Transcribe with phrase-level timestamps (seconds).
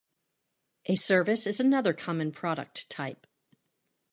[0.87, 3.27] A service is another common product type.